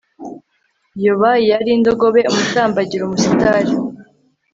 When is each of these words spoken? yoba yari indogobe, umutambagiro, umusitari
yoba 1.05 1.31
yari 1.49 1.69
indogobe, 1.77 2.21
umutambagiro, 2.31 3.01
umusitari 3.05 3.71